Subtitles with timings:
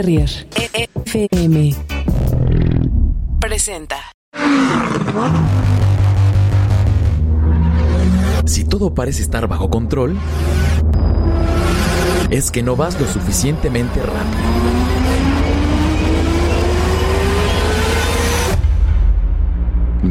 [0.00, 0.30] Carrier
[1.04, 1.74] FM
[3.38, 3.96] presenta.
[8.46, 10.16] Si todo parece estar bajo control,
[12.30, 14.40] es que no vas lo suficientemente rápido.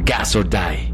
[0.06, 0.89] Gas or Die.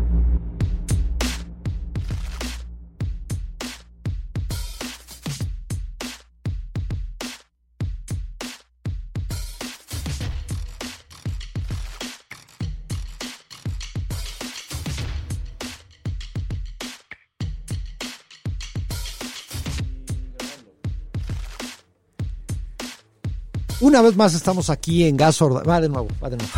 [23.96, 25.64] Una vez más estamos aquí en Gas or Die.
[25.64, 26.52] Va de nuevo, va de nuevo.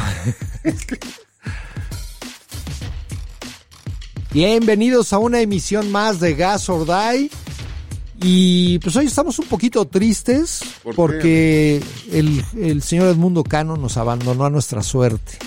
[4.34, 7.30] Bienvenidos a una emisión más de Gas or Die.
[8.20, 10.62] Y pues hoy estamos un poquito tristes
[10.96, 11.80] porque
[12.12, 15.38] el, el señor Edmundo Cano nos abandonó a nuestra suerte.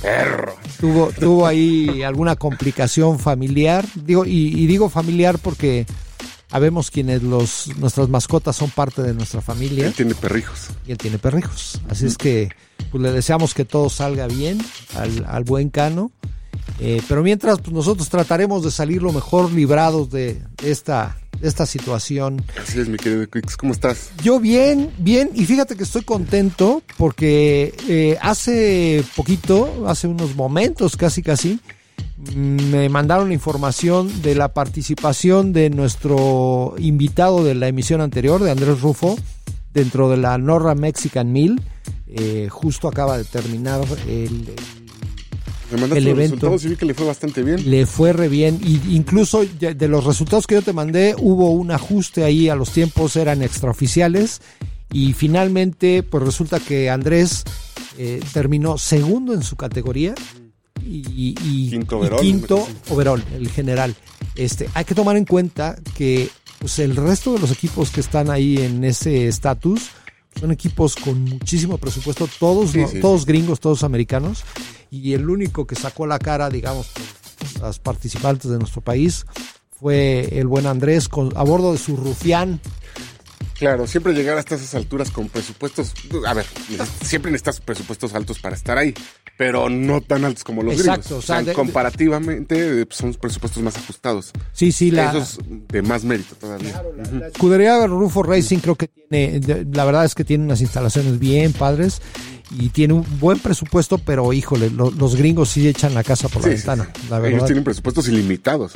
[0.00, 0.56] Perro.
[0.80, 3.84] Tuvo, tuvo ahí alguna complicación familiar.
[3.96, 5.84] Digo, y, y digo familiar porque
[6.50, 10.68] sabemos quienes los, nuestras mascotas son parte de nuestra familia Él tiene perrijos.
[10.86, 11.80] y él tiene perrijos.
[11.88, 12.50] Así es que
[12.90, 14.58] pues, le deseamos que todo salga bien
[14.96, 16.10] al, al buen Cano.
[16.80, 21.64] Eh, pero mientras, pues nosotros trataremos de salir lo mejor librados de esta, de esta
[21.64, 22.44] situación.
[22.60, 23.56] Así es, mi querido Quix.
[23.56, 24.10] ¿Cómo estás?
[24.22, 30.96] Yo bien, bien, y fíjate que estoy contento porque eh, hace poquito, hace unos momentos
[30.96, 31.60] casi casi,
[32.34, 38.50] me mandaron la información de la participación de nuestro invitado de la emisión anterior, de
[38.50, 39.18] Andrés Rufo,
[39.74, 41.60] dentro de la Norra Mexican Mill.
[42.08, 44.48] Eh, justo acaba de terminar el,
[45.70, 46.22] Me El los evento.
[46.36, 47.70] resultados y vi que le fue bastante bien.
[47.70, 48.58] le fue re bien.
[48.62, 52.70] Y incluso de los resultados que yo te mandé, hubo un ajuste ahí a los
[52.70, 54.40] tiempos, eran extraoficiales.
[54.92, 57.44] Y finalmente, pues resulta que Andrés
[57.98, 60.14] eh, terminó segundo en su categoría.
[60.88, 62.68] Y, y- Quinto y overall, quinto
[63.36, 63.94] el general.
[64.36, 68.30] Este, hay que tomar en cuenta que pues, el resto de los equipos que están
[68.30, 69.90] ahí en ese estatus
[70.38, 74.44] son equipos con muchísimo presupuesto, todos, Sí, no- sí, todos gringos, todos americanos,
[74.90, 76.88] y el único que sacó la cara, digamos,
[77.60, 79.24] las participantes de nuestro país
[79.80, 82.60] fue el buen Andrés con, a bordo de su rufián.
[83.58, 85.94] Claro, siempre llegar hasta esas alturas con presupuestos.
[86.26, 86.44] A ver,
[87.02, 88.92] siempre necesitas presupuestos altos para estar ahí,
[89.38, 91.24] pero no tan altos como los Exacto, gringos.
[91.24, 94.32] o sea, de- comparativamente eh, son presupuestos más ajustados.
[94.52, 95.38] Sí, sí, la, Esos
[95.68, 96.82] de más mérito todavía.
[97.04, 97.16] Ujú.
[97.18, 99.40] la escudería de Rufo Racing creo que tiene,
[99.72, 102.00] la verdad es que tiene unas instalaciones bien padres
[102.58, 106.42] y tiene un buen presupuesto, pero híjole, lo- los gringos sí echan la casa por
[106.42, 107.02] la Sí, ventana, sí.
[107.10, 107.46] la Ellos verdad.
[107.46, 108.72] tienen presupuestos ilimitados.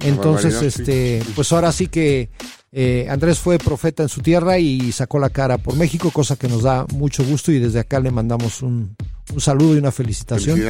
[0.00, 2.30] Entonces, este, pues ahora sí que
[2.72, 6.48] eh, Andrés fue profeta en su tierra y sacó la cara por México, cosa que
[6.48, 8.96] nos da mucho gusto y desde acá le mandamos un,
[9.32, 10.60] un saludo y una felicitación.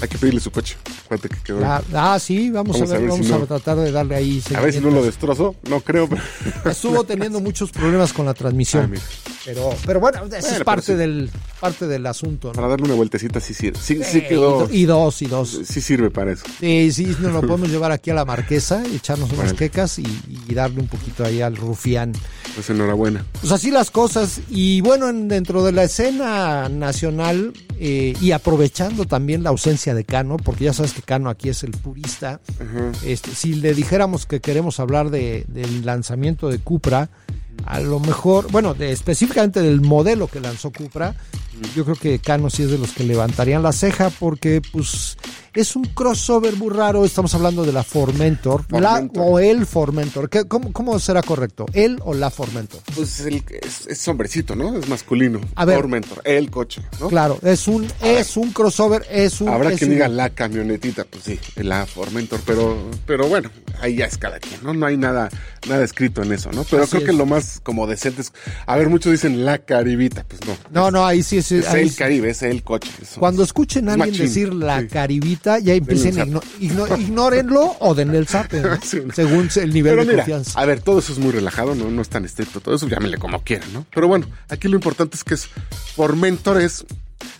[0.00, 0.76] Hay que pedirle su coche.
[1.08, 1.64] Que quedó.
[1.64, 4.14] Ah, ah, sí, vamos, Vamos a a ver, si vamos a no- tratar de darle
[4.16, 4.42] ahí.
[4.54, 5.54] a ver si no lo destrozó.
[5.68, 6.22] No creo, pero.
[6.70, 9.02] Estuvo teniendo muchos problemas con la Ah, transmisión, mira.
[9.44, 10.94] pero, pero bueno, eso es parte sí.
[10.94, 11.30] del
[11.60, 12.48] parte del asunto.
[12.48, 12.52] ¿no?
[12.54, 13.78] Para darle una vueltecita sí sirve.
[13.82, 14.64] Sí, sí Eh, quedó.
[14.64, 15.60] y, do- y dos, y dos.
[15.64, 16.44] Sí sirve para eso.
[16.60, 20.04] Sí, sí, nos lo podemos llevar aquí a la marquesa, echarnos unas quecas y,
[20.48, 22.12] y darle un poquito ahí al rufián.
[22.54, 23.24] Pues enhorabuena.
[23.40, 24.40] Pues así las cosas.
[24.50, 30.04] Y bueno, en- dentro de la escena nacional eh, y aprovechando también la ausencia de
[30.04, 32.40] Cano, porque ya sabes que Cano aquí es el purista.
[33.04, 37.08] Este, si le dijéramos que queremos hablar de, del lanzamiento de Cupra,
[37.66, 41.14] a lo mejor, bueno, de, específicamente del modelo que lanzó Cupra,
[41.74, 45.16] yo creo que Cano sí es de los que levantarían la ceja porque pues
[45.60, 49.24] es un crossover muy raro, estamos hablando de la Formentor, la- Formentor.
[49.26, 51.66] o el Formentor, ¿Qué- cómo, ¿cómo será correcto?
[51.72, 52.80] ¿El o la Formentor?
[52.94, 54.78] Pues el, es, es hombrecito, ¿no?
[54.78, 55.40] Es masculino.
[55.56, 55.78] A ver.
[55.78, 57.08] Tormentor, el coche, ¿no?
[57.08, 59.48] Claro, es un, es un crossover, es un...
[59.48, 62.76] Habrá es quien un- diga la camionetita, pues sí, la Formentor, pero,
[63.06, 64.74] pero bueno, ahí ya es cada quien, ¿no?
[64.74, 65.28] No hay nada,
[65.68, 66.64] nada escrito en eso, ¿no?
[66.64, 68.32] Pero Así creo que lo más como decente es,
[68.66, 70.56] a ver, muchos dicen la caribita, pues no.
[70.70, 71.50] No, no, ahí sí es...
[71.52, 71.94] Es ahí el.
[71.96, 72.90] Caribe, es el coche.
[73.02, 73.18] eso.
[73.18, 74.86] Cuando escuchen a alguien machín, decir la sí.
[74.88, 78.76] caribita, ya empiecen a igno- igno- ignórenlo o denle el zape, ¿no?
[78.82, 79.14] Sí, no.
[79.14, 80.60] según el nivel Pero de mira, confianza.
[80.60, 83.16] a ver, todo eso es muy relajado, no, no es tan estricto, todo eso llámenle
[83.18, 83.86] como quieran, ¿no?
[83.94, 85.48] Pero bueno, aquí lo importante es que es
[85.96, 86.84] Formentor es,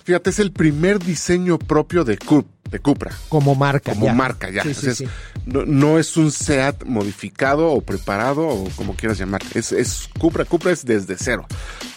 [0.05, 3.13] fíjate, es el primer diseño propio de Cup, de Cupra.
[3.29, 3.93] Como marca.
[3.93, 4.13] como ya.
[4.15, 4.63] marca ya.
[4.63, 5.05] Sí, es-.
[5.47, 9.41] No, no es un SEAT modificado o preparado o como quieras llamar.
[9.55, 10.45] Es, es Cupra.
[10.45, 11.47] Cupra es desde cero.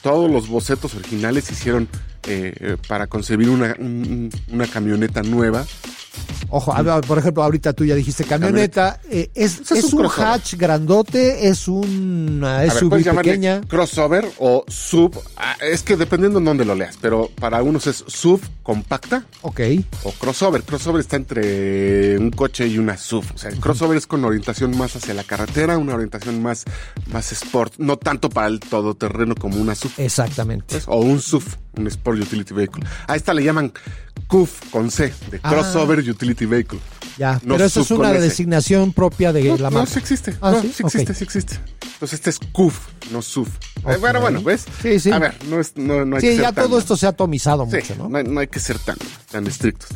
[0.01, 1.89] Todos los bocetos originales se hicieron
[2.25, 5.65] eh, eh, para concebir una, un- una camioneta nueva
[6.53, 8.99] Ojo, ver, por ejemplo, ahorita tú ya dijiste camioneta.
[9.09, 13.61] eh, es, es es un hatch grandote, es una ver, SUV llamarle pequeña.
[13.69, 15.17] crossover o sub.
[15.37, 19.61] Ah, Es que dependiendo en dónde lo leas, pero para unos es sub compacta Ok.
[20.03, 20.63] o crossover.
[20.63, 23.25] Crossover está entre un coche y una SUV.
[23.33, 26.65] O sea, el crossover es con orientación más hacia la carretera, una orientación más,
[27.13, 29.91] más sport, no tanto para el todoterreno como una SUV.
[29.97, 30.65] Exactamente.
[30.67, 31.43] pues, o un SUV,
[31.77, 32.83] un Sport Utility Vehicle.
[33.07, 33.71] A esta le llaman
[34.31, 35.49] CUF con C, de Ah.
[35.51, 36.79] Crossover Utility Vehicle.
[37.17, 39.91] Ya, no pero esa es una designación propia de No, la no, marca.
[39.91, 40.35] sí existe.
[40.41, 40.71] Ah, no, ¿sí?
[40.73, 41.17] sí, existe, Ok.
[41.17, 41.59] sí existe.
[41.93, 42.79] Entonces este es CUF,
[43.11, 43.47] no SUV.
[43.89, 44.65] Eh, bueno, bueno, ¿ves?
[44.81, 45.11] Sí, sí.
[45.11, 47.05] A ver, no, es, no, no hay que Sí, ser ya tan- todo esto se
[47.05, 48.09] ha atomizado Sí, mucho, ¿no?
[48.09, 48.95] no, hay, no hay que ser tan,
[49.29, 49.89] tan estrictos.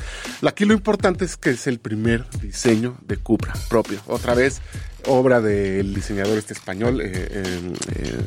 [0.45, 4.01] Aquí lo importante es que es el primer diseño de Cupra propio.
[4.07, 4.59] Otra vez,
[5.07, 8.21] obra del diseñador este español, eh, eh,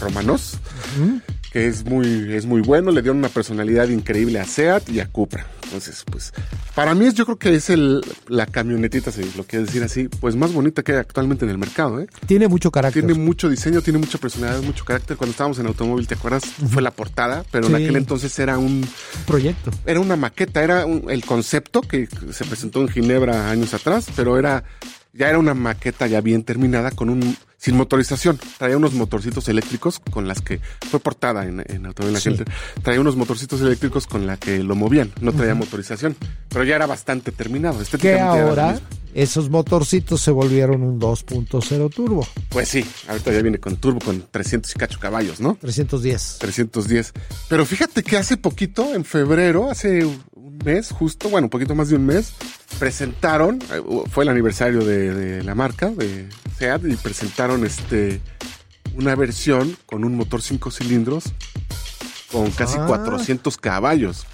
[0.00, 0.58] Romanos,
[1.54, 5.06] que es muy, es muy bueno, le dieron una personalidad increíble a Seat y a
[5.06, 5.46] Cupra.
[5.62, 6.32] Entonces, pues,
[6.74, 10.08] para mí es, yo creo que es el, la camionetita, si lo quieres decir así,
[10.08, 12.08] pues más bonita que hay actualmente en el mercado, ¿eh?
[12.26, 13.04] Tiene mucho carácter.
[13.06, 15.16] Tiene mucho diseño, tiene mucha personalidad, mucho carácter.
[15.16, 16.42] Cuando estábamos en automóvil, ¿te acuerdas?
[16.44, 17.84] Fue la portada, pero en Sí.
[17.84, 18.84] aquel entonces era un,
[19.24, 19.70] proyecto.
[19.86, 24.40] era una maqueta, era un- el concepto que se presentó en Ginebra años atrás, pero
[24.40, 24.64] era
[25.14, 28.38] ya era una maqueta ya bien terminada con un sin motorización.
[28.58, 32.28] Traía unos motorcitos eléctricos con las que fue portada en, en automóvil la Sí.
[32.34, 32.44] gente.
[32.82, 36.14] Traía unos motorcitos eléctricos con la que lo movían, no traía motorización,
[36.50, 37.80] pero ya era bastante terminado.
[37.98, 38.78] Que ahora
[39.14, 44.26] esos motorcitos se volvieron un 2.0 turbo, Pues sí, ahorita ya viene con turbo con
[44.30, 45.56] 300 y cacho caballos, ¿no?
[45.60, 46.38] 310.
[46.40, 47.12] 310.
[47.48, 50.04] Pero fíjate que hace poquito, en febrero, hace
[50.64, 52.34] mes, justo, bueno, un poquito más de un mes,
[52.78, 56.28] presentaron, eh, fue el aniversario de, de la marca, de
[56.58, 58.20] SEAT, y presentaron este
[58.96, 61.24] una versión con un motor 5 cilindros
[62.30, 62.86] con casi Ah.
[62.86, 64.26] 400 caballos.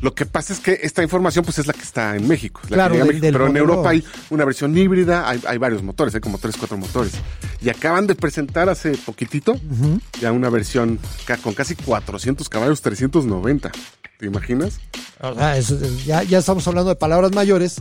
[0.00, 2.60] Lo que pasa es que esta información pues es la que está en México.
[2.64, 3.56] la que Claro, del- México, del pero en.
[3.56, 7.14] Europa hay una versión híbrida, hay, hay varios motores, hay como 3, 4 motores.
[7.60, 9.58] Y acaban de presentar hace poquitito
[10.20, 11.00] ya una versión
[11.42, 13.72] con casi 400 caballos, 390.
[14.18, 14.80] ¿Te imaginas?
[15.56, 17.80] Eso- ya, ya estamos hablando de palabras mayores,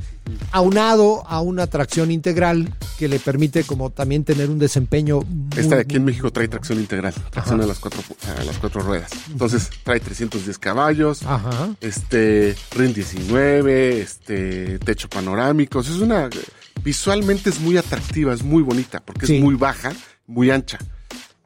[0.52, 5.22] aunado a una tracción integral que le permite como también tener un desempeño.
[5.22, 8.02] muy- Esta de aquí en México trae tracción integral, tracción a las, cuatro,
[8.40, 9.10] a las cuatro ruedas.
[9.32, 11.70] Entonces trae 310 caballos, Ajá.
[11.82, 15.80] este RIN 19, este techo panorámico.
[15.80, 16.30] Es una
[16.84, 19.38] visualmente es muy atractiva, es muy bonita porque Sí.
[19.38, 19.92] es muy baja,
[20.28, 20.78] muy ancha.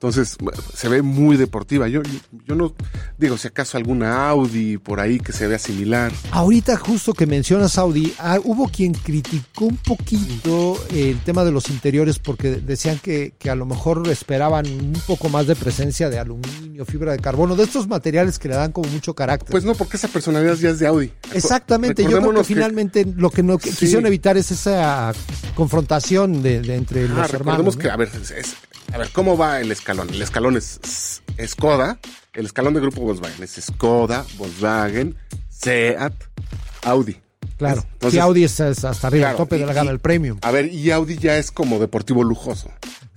[0.01, 0.35] Entonces
[0.75, 1.87] se ve muy deportiva.
[1.87, 2.01] Yo,
[2.47, 2.73] yo, no
[3.19, 6.11] digo si acaso alguna Audi por ahí que se vea similar.
[6.31, 11.69] Ahorita justo que mencionas Audi, ah, hubo quien criticó un poquito el tema de los
[11.69, 16.17] interiores porque decían que, que a lo mejor esperaban un poco más de presencia de
[16.17, 19.51] aluminio, fibra de carbono, de estos materiales que le dan como mucho carácter.
[19.51, 21.11] Pues no, porque esa personalidad ya es de Audi.
[21.31, 23.69] Exactamente, yo creo que finalmente lo que no Sí.
[23.69, 25.13] quisieron evitar es esa
[25.53, 27.75] confrontación de, de entre Ah, los recordemos hermanos.
[27.75, 27.81] ¿no?
[27.83, 28.55] que, a ver, es- es-
[28.93, 30.09] a ver, ¿cómo va el escalón?
[30.09, 31.99] El escalón es, Skoda,
[32.33, 35.15] el escalón de grupo Volkswagen es Skoda, Volkswagen,
[35.49, 36.13] Seat,
[36.83, 37.17] Audi.
[37.57, 39.91] Claro, Entonces, sí, Audi es, es hasta arriba, claro, el tope de la y- gama,
[39.91, 40.39] y- el premium.
[40.41, 42.71] A ver, y Audi ya es como deportivo lujoso.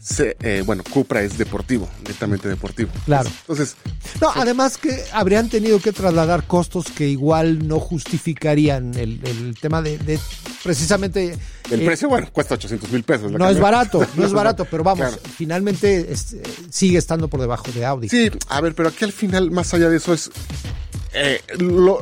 [0.07, 2.91] Se- eh, bueno, Cupra es deportivo, netamente deportivo.
[3.07, 3.31] Claro.
[3.41, 3.75] Entonces,
[4.21, 9.81] No, además que habrían tenido que trasladar costos que igual no justificarían el, el tema
[9.81, 10.21] de, de
[10.63, 11.39] precisamente...
[11.71, 13.33] el eh, precio, bueno, cuesta 800 mil pesos.
[13.33, 15.23] la No es barato, no es barato, pero vamos, Claro.
[15.37, 16.37] finalmente es-
[16.71, 18.09] sigue estando por debajo de Audi.
[18.11, 20.31] Sí, a ver, pero aquí al final, más allá de eso, es.
[21.15, 22.01] eh, lo,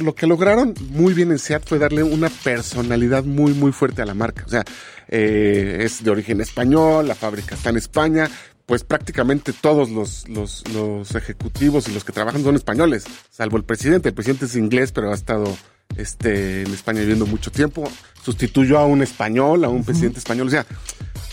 [0.00, 4.04] lo que lograron muy bien en SEAT fue darle una personalidad muy, muy fuerte a
[4.04, 4.42] la marca.
[4.46, 4.64] O sea,
[5.08, 8.30] eh, es de origen español, la fábrica está en España.
[8.66, 13.62] Pues prácticamente todos los, los, los ejecutivos y los que trabajan son españoles, salvo el
[13.62, 14.08] presidente.
[14.08, 15.56] El presidente es inglés, pero ha estado
[15.96, 17.88] este, en España viviendo mucho tiempo.
[18.22, 20.48] Sustituyó a un español, a un presidente español.
[20.48, 20.66] O sea,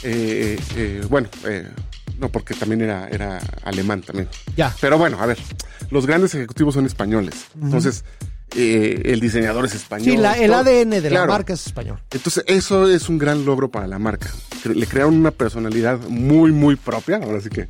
[0.04, 1.68] eh, eh, bueno, eh,
[2.20, 4.28] no, porque también era, era alemán también.
[4.56, 4.74] Ya.
[4.80, 5.38] Pero bueno, a ver,
[5.90, 7.48] los grandes ejecutivos son españoles.
[7.62, 8.04] Entonces,
[8.56, 10.06] eh, el diseñador es español.
[10.06, 10.60] Sí, la- el todo.
[10.62, 12.00] ADN de la marca es español.
[12.12, 14.32] Entonces, eso es un gran logro para la marca.
[14.64, 17.68] Le crearon una personalidad muy, muy propia, ahora sí que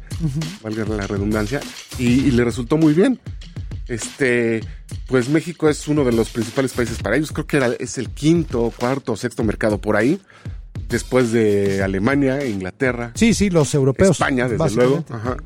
[0.62, 1.60] valga la redundancia,
[1.98, 3.20] y, y le resultó muy bien.
[3.88, 4.62] Este,
[5.08, 7.32] pues México es uno de los principales países para ellos.
[7.32, 10.20] Creo que era, es el quinto, cuarto, sexto mercado por ahí.
[10.90, 14.12] Después de Alemania, Inglaterra, Sí, sí, los europeos.
[14.12, 15.04] España, desde luego.
[15.10, 15.38] Ajá.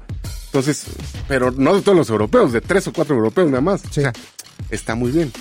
[0.47, 0.85] Entonces,
[1.27, 3.81] pero no de todos los europeos, de tres o cuatro europeos nada más.
[3.81, 3.99] Sí.
[3.99, 4.13] O sea,
[4.69, 5.31] está muy bien.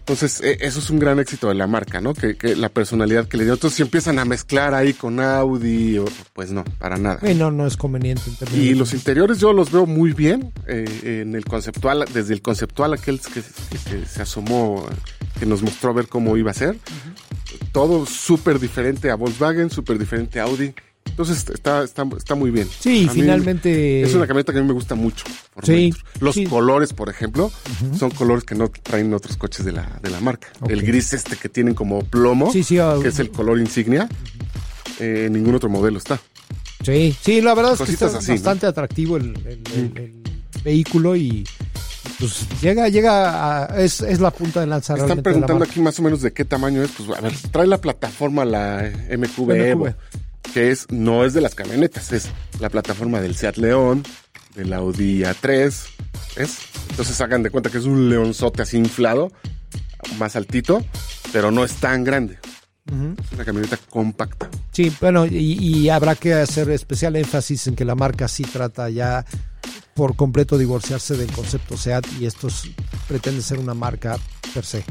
[0.00, 2.14] Entonces, eh, eso es un gran éxito de la marca, ¿no?
[2.14, 3.52] Que, que la personalidad que le dio.
[3.52, 7.20] Entonces, si empiezan a mezclar ahí con Audi, o- pues no, para nada.
[7.22, 8.22] Eh, no, no es conveniente.
[8.52, 12.92] Y los interiores yo los veo muy bien eh, en el conceptual, desde el conceptual
[12.94, 14.84] aquel que, que- que se asomó
[15.38, 16.76] que nos mostró a ver cómo iba a ser.
[17.70, 20.74] Todo súper diferente a Volkswagen, súper diferente a Audi.
[21.06, 22.68] Entonces está, está, está muy bien.
[22.78, 25.24] Sí, A finalmente- Es una camioneta que a mí me gusta mucho.
[25.54, 25.92] por Sí.
[26.20, 26.44] Los sí.
[26.44, 27.50] colores, por ejemplo,
[27.98, 30.48] son colores que no traen otros coches de la, de la marca.
[30.68, 34.08] El gris este que tienen como plomo, Sí, sí, ah, que es el color insignia,
[34.98, 36.20] eh, ningún otro modelo está.
[36.84, 38.34] Sí, sí, la verdad es que está así, ¿no?
[38.34, 40.22] bastante atractivo el, el- el- el
[40.64, 41.46] vehículo y
[42.18, 45.98] pues llega, llega a, es, es la punta de lanza Están la preguntando aquí más
[45.98, 46.90] o menos de qué tamaño es.
[46.92, 49.94] Pues a ver, trae la plataforma, la MQB, Evo, MQB.
[50.52, 52.28] Que es, no es de las camionetas, es
[52.60, 54.02] la plataforma del Seat León,
[54.54, 55.66] del Audi A3,
[56.36, 56.58] ¿es?
[56.90, 59.32] Entonces hagan de cuenta que es un leonzote así inflado,
[60.18, 60.84] más altito,
[61.32, 62.38] pero no es tan grande.
[62.86, 64.48] Es una camioneta compacta.
[64.72, 68.90] Sí, bueno, y, y habrá que hacer especial énfasis en que la marca sí trata
[68.90, 69.24] ya
[69.94, 72.70] por completo divorciarse del concepto SEAT y esto es-
[73.08, 74.16] pretende ser una marca
[74.54, 74.84] per se.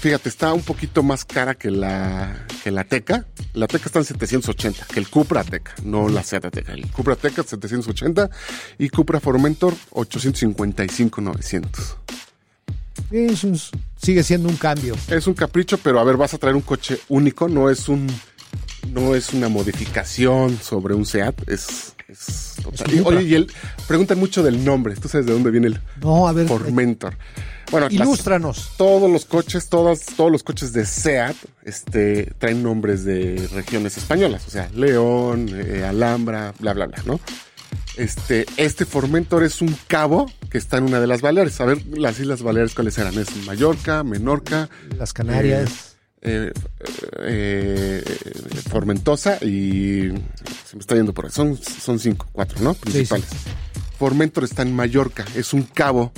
[0.00, 3.26] Fíjate, está un poquito más cara que la, que la Teca.
[3.54, 6.72] La Teca está en 780, que el Cupra Teca, no la Seat Teca.
[6.72, 8.30] El Cupra Teca 780
[8.78, 11.66] y Cupra Formentor 855-900.
[13.10, 14.94] Eso es- sigue siendo un cambio.
[15.08, 18.06] Es un capricho, pero a ver, vas a traer un coche único, no es un
[18.92, 22.86] no es una modificación sobre un Seat, es, es total.
[22.88, 23.18] un Y, Cupra.
[23.18, 23.52] oye, y él
[23.88, 24.94] preguntan mucho del nombre.
[24.96, 27.16] ¿Tú sabes de dónde viene el No, a ver, Formentor?
[27.70, 28.70] Bueno, las- ilústranos.
[28.76, 31.34] todos los coches, todas, todos los coches de SEAT
[31.64, 37.18] este, traen nombres de regiones españolas, o sea, León, eh, Alhambra, bla, bla, bla, ¿no?
[37.96, 41.60] Este, este Formentor es un cabo que está en una de las Baleares.
[41.60, 43.18] A ver, las Islas Baleares, ¿cuáles eran?
[43.18, 45.70] Es Mallorca, Menorca, Las Canarias.
[45.70, 46.52] eh, eh,
[47.20, 48.04] eh,
[48.70, 50.10] Formentosa y
[50.64, 51.30] se me está yendo por ahí.
[51.30, 52.74] Son, son cinco, cuatro, ¿no?
[52.74, 53.28] Principales.
[53.98, 55.24] Formentor está en Mallorca.
[55.34, 56.12] Es un cabo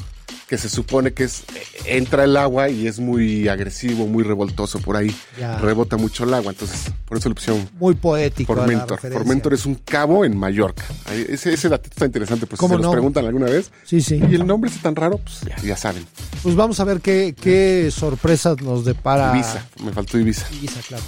[0.49, 1.43] que se supone que es
[1.85, 5.15] entra el agua y es muy agresivo, muy revoltoso por ahí.
[5.39, 5.59] Ya.
[5.59, 8.55] Rebota mucho el agua, entonces por eso le pusieron muy poético.
[8.55, 8.91] la Formentor.
[8.93, 9.19] referencia.
[9.21, 10.85] Formentor es un cabo en Mallorca.
[11.13, 12.93] Ese, ese datito está interesante, pues si ¿Cómo se los no?
[12.93, 13.71] preguntan alguna vez.
[13.85, 14.21] Sí, sí.
[14.29, 16.07] Y el nombre es tan raro, pues ya, ya saben.
[16.43, 19.35] Pues vamos a ver qué, qué sorpresas nos depara.
[19.35, 20.47] Ibiza, me faltó Ibiza.
[20.55, 21.03] Ibiza, claro.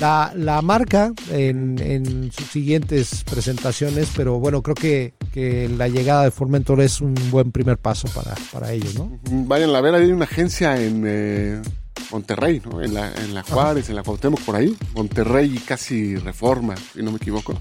[0.00, 6.24] La, la marca en, en sus siguientes presentaciones, pero bueno, creo que, que la llegada
[6.24, 9.18] de Formentor es un buen primer paso para, para ellos, ¿no?
[9.30, 11.62] Vayan a ver, hay una agencia en eh,
[12.10, 12.82] Monterrey, ¿no?
[12.82, 14.76] En la, en la Juárez, en la Cuauhtémoc, por ahí.
[14.94, 17.60] Monterrey y casi Reforma, si no me equivoco.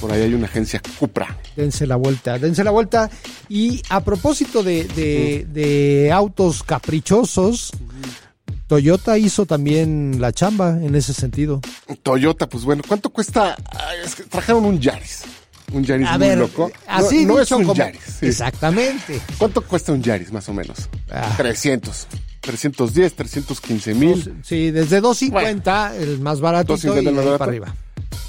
[0.00, 1.38] Por ahí hay una agencia Cupra.
[1.56, 3.08] Dense la vuelta, dense la vuelta.
[3.48, 7.72] Y a propósito de, de- de autos caprichosos,
[8.66, 11.60] Toyota hizo también la chamba en ese sentido.
[12.02, 13.56] Toyota, pues bueno, ¿cuánto cuesta?
[13.72, 15.22] Ah, es que trajeron un Yaris.
[15.72, 16.70] Un Yaris A muy ver, loco.
[16.86, 18.00] así no, no es un como- Yaris.
[18.20, 18.26] sí.
[18.26, 19.20] Exactamente.
[19.38, 20.88] ¿Cuánto cuesta un Yaris, más o menos?
[21.10, 21.34] Ah.
[21.36, 22.06] 300.
[22.40, 24.36] 310, 315 mil.
[24.44, 27.38] Sí, desde 250, el más barato, y 250 de más barato.
[27.38, 27.74] para arriba.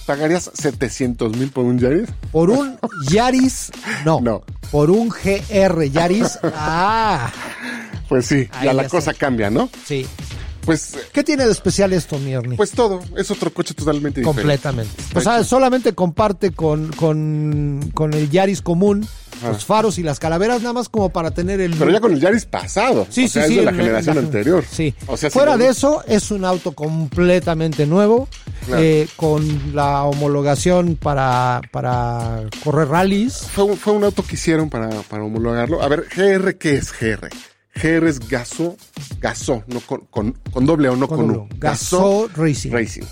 [0.07, 2.09] ¿Pagarías 700 mil por un Yaris?
[2.31, 2.79] Por un
[3.09, 3.71] Yaris,
[4.05, 4.19] no.
[4.23, 4.43] No.
[4.71, 7.31] Por un GR Yaris, ah,
[8.09, 9.17] Pues sí, Ahí ya la cosa sé.
[9.17, 9.69] cambia, ¿no?
[9.85, 10.07] sí.
[10.67, 12.55] Pues, ¿Qué tiene de especial esto, Mierni?
[12.57, 12.99] pues todo.
[13.17, 14.41] Es otro coche totalmente diferente.
[14.41, 14.91] Completamente.
[15.15, 19.07] O sea, solamente comparte con, con, con el Yaris común
[19.43, 21.75] los faros y las calaveras, nada más como para tener el.
[21.75, 23.05] Pero ya con el Yaris pasado.
[23.09, 23.55] Sí, o sea, sí, es sí.
[23.57, 24.65] de la generación la- anterior.
[24.69, 24.93] Sí.
[25.05, 28.27] O sea, si Fuera no- de eso, es un auto completamente nuevo,
[28.65, 28.81] Claro.
[28.83, 33.37] eh, con la homologación para, para correr rallies.
[33.53, 35.81] Fue un, fue un auto que hicieron para, para homologarlo.
[35.81, 37.29] A ver, GR, ¿qué es GR?
[37.75, 38.75] GR es gaso,
[39.19, 41.49] gaso, no con, con, con doble o no con, Con U.
[41.57, 42.71] Gaso Racing.
[42.71, 43.03] Racing.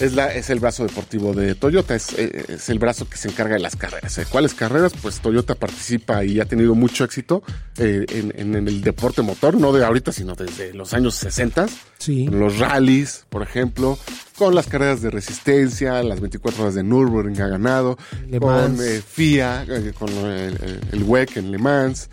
[0.00, 3.28] Es, la, es el brazo deportivo de Toyota, es, eh, es el brazo que se
[3.28, 4.18] encarga de las carreras.
[4.18, 4.26] ¿eh?
[4.28, 4.92] ¿Cuáles carreras?
[5.00, 7.44] Pues Toyota participa y ha tenido mucho éxito
[7.78, 11.66] eh, en, en- en el deporte motor, no de ahorita, sino desde los años 60.
[11.98, 12.26] Sí.
[12.26, 13.96] Los rallies, por ejemplo,
[14.36, 17.96] con las carreras de resistencia, las 24 horas de Nürburgring ha ganado,
[18.28, 22.08] Le con eh, FIA, eh, con el- el WEC en Le Mans.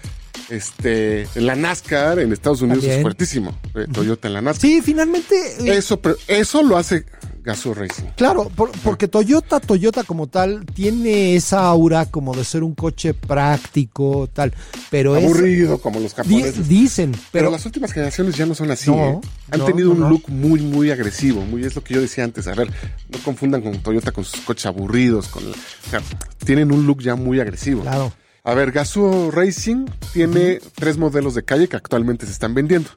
[0.50, 3.00] Este, en la NASCAR en Estados Unidos También.
[3.00, 3.58] es fuertísimo.
[3.76, 4.62] eh, Toyota en la NASCAR.
[4.62, 5.36] Sí, finalmente.
[5.60, 7.06] eh, Eso, pero eso lo hace
[7.44, 8.04] Gazoo Racing.
[8.18, 13.14] Claro, por- porque Toyota, Toyota como tal, tiene esa aura como de ser un coche
[13.14, 14.54] práctico, tal,
[14.90, 15.24] pero es...
[15.24, 16.68] Aburrido, como los di- japoneses.
[16.68, 17.52] dicen, Pero pero...
[17.52, 18.92] las últimas generaciones ya no son así.
[18.92, 19.20] No, ¿eh?
[19.52, 21.42] Han no, tenido no, un look muy, muy agresivo.
[21.44, 22.48] Muy, es lo que yo decía antes.
[22.48, 22.68] A ver,
[23.10, 25.28] no confundan con Toyota con sus coches aburridos.
[25.30, 25.54] Con, o
[25.90, 26.02] sea,
[26.46, 27.82] tienen un look ya muy agresivo.
[27.82, 28.14] Claro.
[28.44, 32.90] A ver, Gazoo Racing tiene tres modelos de calle que actualmente se están vendiendo.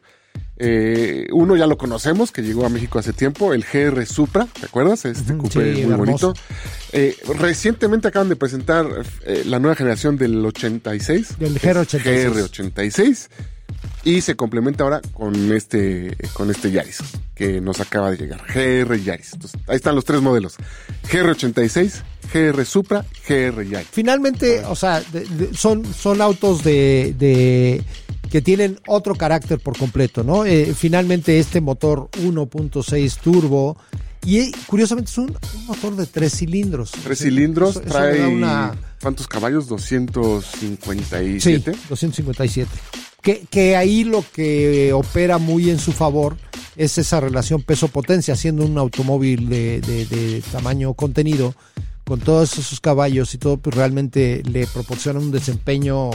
[0.57, 4.67] Eh, uno ya lo conocemos, que llegó a México hace tiempo, el GR Supra, ¿te
[4.67, 5.05] acuerdas?
[5.05, 6.29] Este coupé sí, muy hermoso.
[6.29, 6.35] bonito.
[6.93, 8.87] Eh, recientemente acaban de presentar
[9.27, 11.39] eh, la nueva generación del 86.
[11.39, 12.33] Del es GR86.
[12.33, 13.29] GR86.
[14.05, 16.99] Y se complementa ahora con este, con este Yaris
[17.35, 19.33] que nos acaba de llegar, GR Yaris.
[19.33, 20.57] Entonces, ahí están los tres modelos,
[21.11, 23.89] GR86, GR Supra, GR Yaris.
[23.91, 27.83] Finalmente, o sea, de- de- son, son autos de, de-
[28.31, 30.45] que tienen otro carácter por completo, ¿no?
[30.45, 33.77] Eh, finalmente este motor 1.6 turbo
[34.27, 36.91] y curiosamente es un, un motor de tres cilindros.
[36.93, 39.67] Tres Eso- cilindros, eso le trae una- ¿cuántos caballos?
[39.79, 39.97] Sí,
[41.89, 42.71] 257.
[43.25, 43.41] 257.
[43.41, 46.37] Que, que ahí lo que opera muy en su favor
[46.77, 51.55] es esa relación peso-potencia, siendo un automóvil de, de- de tamaño contenido,
[52.05, 56.11] con todos esos caballos y todo, pues realmente le proporciona un desempeño,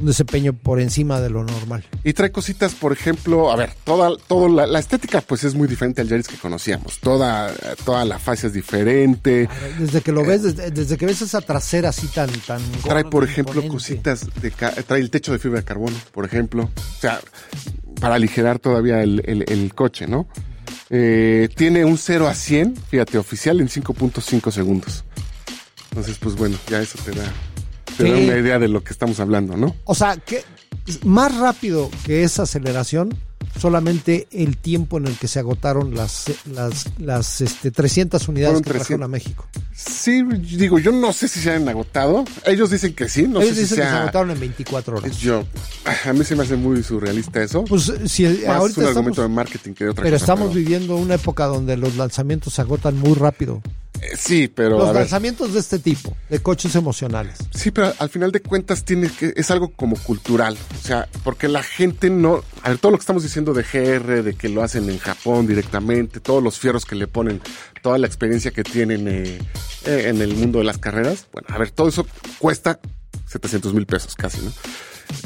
[0.00, 1.84] un desempeño por encima de lo normal.
[2.04, 5.68] Y trae cositas, por ejemplo, a ver, toda, toda la, la estética pues es muy
[5.68, 6.98] diferente al Yaris que conocíamos.
[6.98, 7.52] Toda,
[7.84, 9.48] toda la fase es diferente.
[9.78, 13.24] Desde que lo ves, desde, desde que ves esa trasera así tan, tan Trae, por
[13.24, 16.70] ejemplo, cositas de trae el techo de fibra de carbono, por ejemplo.
[16.96, 17.20] O sea,
[18.00, 20.26] para aligerar todavía el, el- el coche, ¿no?
[20.88, 25.04] Eh, tiene un 0 a 100, fíjate, oficial en 5.5 segundos.
[25.90, 27.24] Entonces, pues bueno, ya eso te da,
[28.04, 28.24] da Sí.
[28.24, 29.74] una idea de lo que estamos hablando, ¿no?
[29.84, 30.42] O sea, que
[31.04, 33.14] más rápido que esa aceleración,
[33.58, 38.62] solamente el tiempo en el que se agotaron las, las, las este, 300 unidades Fueron
[38.64, 39.04] que trajeron 300.
[39.04, 39.46] a México.
[39.74, 40.22] Sí,
[40.56, 42.24] digo, yo no sé si se han agotado.
[42.46, 45.18] Ellos dicen que sí, no Ellos sé si dicen que se agotaron en 24 horas.
[45.18, 45.44] Yo,
[46.06, 47.64] a mí se me hace muy surrealista eso.
[47.64, 50.24] Pues si Más ahorita un estamos, argumento de marketing que de otra pero cosa.
[50.24, 53.62] estamos viviendo una época donde los lanzamientos se agotan muy rápido.
[54.02, 57.36] Eh, sí, pero Los a ver, lanzamientos de este tipo, de coches emocionales.
[57.54, 61.48] Sí, pero al final de cuentas tiene que es algo como cultural, o sea, porque
[61.48, 64.62] la gente no, a ver, todo lo que estamos diciendo de GR, de que lo
[64.62, 67.40] hacen en Japón directamente, todos los fierros que le ponen,
[67.82, 69.38] toda la experiencia que tienen eh,
[69.84, 72.06] eh, en el mundo de las carreras, bueno, a ver, todo eso
[72.38, 72.80] cuesta
[73.26, 74.52] 700 mil pesos casi, ¿no?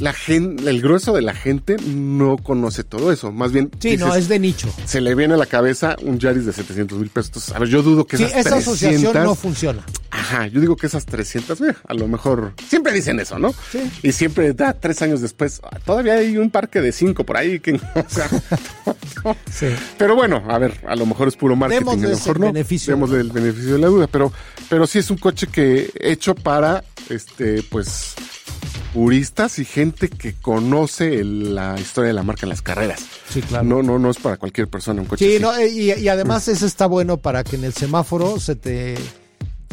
[0.01, 4.15] La gente, el grueso de la gente no conoce todo eso, más bien Sí, no,
[4.15, 4.69] es de nicho.
[4.87, 7.29] se le viene a la cabeza un Yaris de 700 mil pesos.
[7.29, 9.85] Entonces, a ver, yo dudo que Sí, esas esa asociación 300 no funciona.
[10.11, 13.53] Ajá, yo digo que esas 300, mira, a lo mejor, siempre dicen eso, ¿no?
[13.71, 13.81] Sí.
[14.03, 17.73] Y siempre da tres años después, todavía hay un parque de cinco por ahí que,
[17.95, 18.29] o sea,
[19.51, 19.67] Sí.
[19.99, 22.47] pero bueno, a ver, a lo mejor es puro marketing, Démosle a lo mejor no.
[22.47, 22.95] beneficio.
[22.95, 24.33] Démosle el beneficio de la duda, pero,
[24.69, 28.15] pero sí es un coche que hecho para, este, pues,
[28.95, 33.01] puristas y gente que conoce el- la historia de la marca en las carreras.
[33.29, 33.65] Sí, claro.
[33.65, 35.43] No, no, no es para cualquier persona un coche Sí, así.
[35.43, 38.95] no, eh, y, y además ese está bueno para que en el semáforo se te,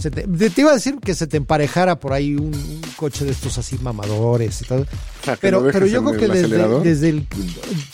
[0.01, 0.23] se te...
[0.27, 3.57] Te iba a decir que se te emparejara por ahí un, un coche de estos
[3.59, 4.81] así mamadores y tal.
[4.81, 7.27] O sea, que Pero, pero yo creo que el desde, desde el...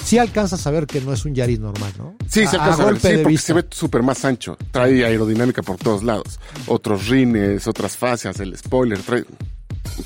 [0.03, 2.15] Sí alcanzas a ver que no es un Yaris normal, ¿no?
[2.29, 3.47] Sí, se a, alcanza a ver, golpe sí, de porque vista.
[3.47, 4.57] se ve súper más ancho.
[4.71, 6.39] Trae aerodinámica por todos lados.
[6.67, 9.25] Otros rines, otras fascias, el spoiler, trae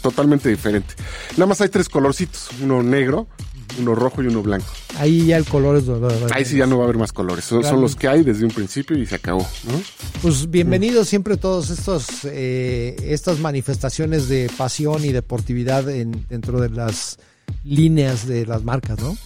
[0.01, 0.93] totalmente diferente.
[1.31, 3.27] Nada más hay tres colorcitos, uno negro,
[3.79, 4.67] uno rojo y uno blanco.
[4.97, 6.31] Ahí ya el color es...
[6.31, 7.45] Ahí sí ya no va a haber más colores.
[7.45, 9.81] Son, son los que hay desde un principio y se acabó, ¿no?
[10.21, 16.69] Pues bienvenidos siempre todos estos eh, estas manifestaciones de pasión y deportividad en, dentro de
[16.69, 17.17] las
[17.63, 19.17] líneas de las marcas, ¿no?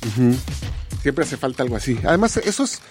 [1.02, 1.98] Siempre hace falta algo así.
[2.04, 2.82] Además, eso es,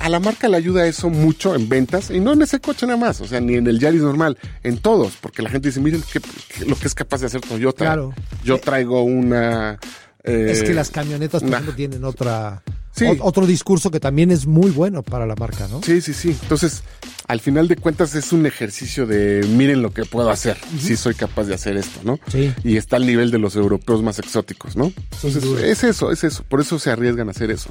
[0.00, 2.98] a la marca le ayuda eso mucho en ventas y no en ese coche nada
[2.98, 6.02] más, o sea, ni en el Yaris normal, en todos, porque la gente dice, miren
[6.12, 7.84] qué- qué- lo que es capaz de hacer Toyota.
[7.84, 8.14] Claro.
[8.44, 9.78] Yo traigo una...
[10.24, 13.04] eh, es que las camionetas, por ejemplo, tienen otra Sí.
[13.20, 15.82] otro discurso que también es muy bueno para la marca, ¿no?
[15.82, 16.34] Sí, sí, sí.
[16.40, 16.82] Entonces,
[17.28, 21.14] al final de cuentas es un ejercicio de miren lo que puedo hacer, si soy
[21.14, 22.18] capaz de hacer esto, ¿no?
[22.32, 22.54] Sí.
[22.64, 24.94] Y está al nivel de los europeos más exóticos, ¿no?
[25.12, 26.42] Entonces, es eso, es eso.
[26.48, 27.68] Por eso se arriesgan a hacer eso.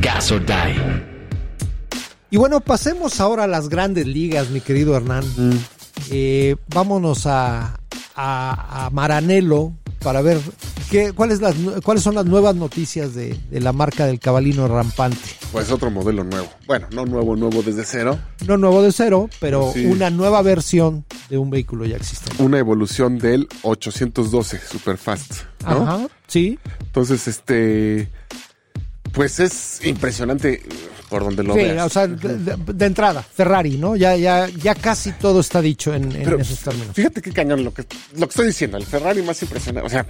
[0.00, 1.04] Gas or Die.
[2.30, 5.24] Y bueno, pasemos ahora a las grandes ligas, mi querido Hernán.
[6.10, 7.78] Eh, vámonos a,
[8.16, 10.40] a, a Maranello para ver
[10.90, 15.18] qué, cuáles, las, cuáles son las nuevas noticias de, de la marca del cabalino rampante.
[15.52, 16.48] Pues otro modelo nuevo.
[16.66, 18.18] Bueno, no nuevo, nuevo desde cero.
[18.46, 19.86] No nuevo de cero, pero Sí.
[19.86, 22.42] una nueva versión de un vehículo ya existente.
[22.42, 25.70] Una evolución del 812 Superfast, ¿no?
[25.82, 26.58] Ajá, sí.
[26.80, 28.10] Entonces, este...
[29.14, 30.62] Pues es impresionante
[31.08, 31.86] por donde lo Sí, veas.
[31.86, 33.94] o sea, de, entrada, Ferrari, ¿no?
[33.96, 36.94] Ya, ya, ya casi todo está dicho en, en Pero esos términos.
[36.94, 37.82] fíjate qué cañón lo que,
[38.14, 38.76] lo que estoy diciendo.
[38.76, 39.86] El Ferrari más impresionante.
[39.86, 40.04] O sea,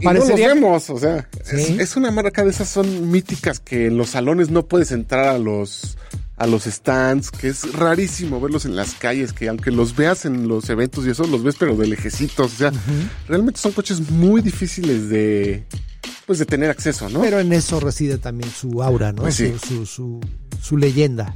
[0.00, 0.88] y no los vemos.
[0.90, 4.66] O sea, es, es una marca de esas son míticas que en los salones no
[4.66, 5.98] puedes entrar a los
[6.38, 10.46] a los stands, que es rarísimo verlos en las calles, que aunque los veas en
[10.48, 12.52] los eventos y eso, los ves pero de lejecitos.
[12.54, 12.72] O sea,
[13.26, 15.64] realmente son coches muy difíciles de
[16.26, 17.22] pues de tener acceso, ¿no?
[17.22, 19.22] Pero en eso reside también su aura, ¿no?
[19.22, 19.52] Pues sí.
[19.66, 20.20] su, su, su,
[20.62, 21.34] su leyenda.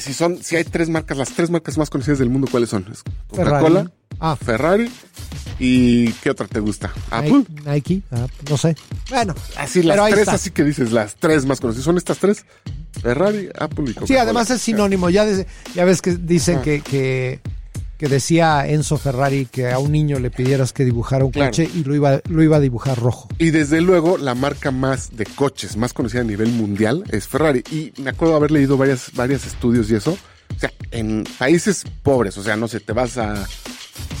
[0.00, 2.84] Si son, si hay tres marcas, las tres marcas más conocidas del mundo, ¿cuáles son?
[2.84, 3.50] Ferrari.
[3.64, 4.36] Coca-Cola, Ah.
[4.36, 4.90] Ferrari
[5.58, 6.92] ¿Y qué otra te gusta?
[7.10, 7.44] ¿Apple?
[7.64, 8.74] Nike, Nike, ah, no sé.
[9.10, 10.32] Bueno, Así, las tres, está.
[10.32, 11.84] así que dices, las tres más conocidas.
[11.84, 12.44] ¿Son estas tres?
[13.00, 14.06] Ferrari, Apple y Coca-Cola.
[14.06, 15.08] Sí, además es sinónimo.
[15.10, 16.62] Ya, de- ya ves que dicen Ah.
[16.62, 17.40] que, que,
[17.98, 21.50] que decía Enzo Ferrari que a un niño le pidieras que dibujara un Claro.
[21.50, 23.28] coche y lo iba, lo iba a dibujar rojo.
[23.38, 27.62] Y desde luego, la marca más de coches, más conocida a nivel mundial, es Ferrari.
[27.70, 30.18] Y me acuerdo haber leído varias, varios estudios y eso.
[30.54, 33.46] O sea, en países pobres, o sea, no sé, te vas a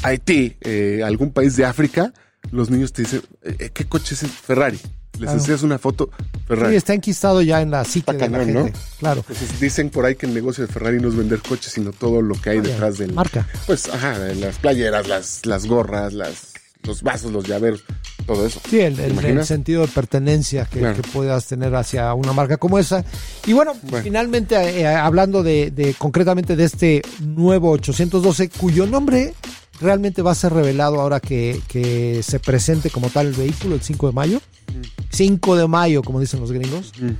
[0.02, 2.12] Haití, eh, algún país de África,
[2.50, 4.78] los niños te dicen, eh, ¿qué coche es Ferrari?
[5.22, 5.38] Les Claro.
[5.40, 6.10] enseñas una foto,
[6.48, 6.72] Ferrari.
[6.72, 8.52] Sí, está enquistado ya en la psique Está de la gente.
[8.72, 8.78] ¿no?
[8.98, 9.24] Claro.
[9.28, 12.20] Entonces dicen por ahí que el negocio de Ferrari no es vender coches, sino todo
[12.22, 13.12] lo que hay detrás del...
[13.12, 13.46] Marca.
[13.66, 17.84] Pues, ajá, las playeras, las, las gorras, las, los vasos, los llaveros,
[18.26, 18.60] todo eso.
[18.68, 20.96] Sí, el, ¿Te el- sentido de pertenencia que, Claro.
[21.00, 23.04] que puedas tener hacia una marca como esa.
[23.46, 24.02] Y bueno, Bueno.
[24.02, 29.34] finalmente, eh, hablando de, de- concretamente de este nuevo 812, cuyo nombre
[29.80, 33.82] realmente va a ser revelado ahora que, que se presente como tal el vehículo el
[33.82, 34.40] 5 de mayo.
[35.10, 36.92] 5 de mayo, como dicen los gringos.
[37.00, 37.10] Mm.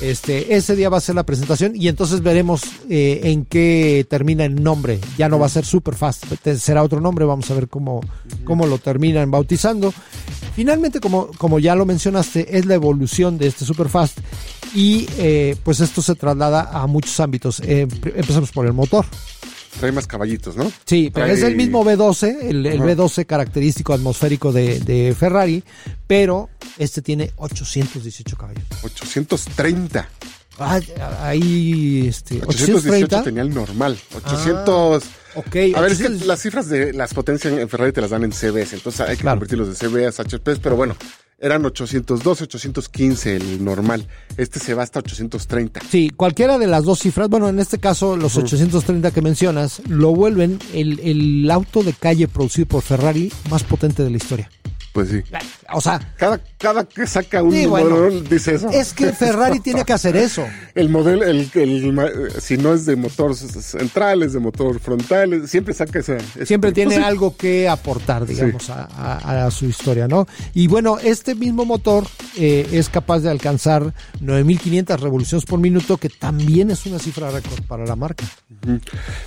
[0.00, 4.44] Este, ese día va a ser la presentación y entonces veremos eh, en qué termina
[4.44, 4.98] el nombre.
[5.16, 6.24] Ya no va a ser Superfast,
[6.58, 8.00] será otro nombre, vamos a ver cómo,
[8.44, 9.92] cómo lo terminan bautizando.
[10.56, 14.18] Finalmente, como, como ya lo mencionaste, es la evolución de este Superfast
[14.74, 17.60] y eh, pues esto se traslada a muchos ámbitos.
[17.60, 19.06] Eh, empezamos por el motor.
[19.80, 20.70] Trae más caballitos, ¿no?
[20.84, 22.90] Sí, pero Trae- es el mismo B12, el, el Ajá.
[22.92, 25.64] B12 característico atmosférico de, de Ferrari,
[26.06, 28.62] pero este tiene 818 caballos.
[28.82, 30.08] 830.
[30.58, 30.78] Ah,
[31.22, 32.46] ahí, este, 818
[33.06, 33.22] 830.
[33.24, 33.98] tenía el normal.
[34.14, 35.02] 800.
[35.34, 38.10] Ok, a ver, es que 800 las cifras de las potencias en Ferrari te las
[38.10, 39.36] dan en CBs, entonces hay que Claro.
[39.38, 40.94] convertirlos de CBs a HPs, pero bueno,
[41.42, 44.06] eran 812, 815 el normal.
[44.36, 45.80] Este se va hasta 830.
[45.90, 50.14] Sí, cualquiera de las dos cifras, bueno, en este caso los 830 que mencionas, lo
[50.14, 54.50] vuelven el, el auto de calle producido por Ferrari más potente de la historia.
[54.92, 55.22] Pues sí.
[55.72, 58.10] O sea, Cada, cada que saca un Sí, bueno.
[58.10, 58.68] dice eso.
[58.70, 60.44] es que Ferrari tiene que hacer eso.
[60.74, 65.72] El modelo, el, el si no es de motor central, es de motor frontal, siempre
[65.74, 66.16] saca esa.
[66.16, 70.26] ese- Siempre tiene Pues algo que aportar, digamos, a, a- a su historia, ¿no?
[70.54, 76.08] Y bueno, este mismo motor eh, es capaz de alcanzar 9.500 revoluciones por minuto, que
[76.10, 78.24] también es una cifra récord para la marca.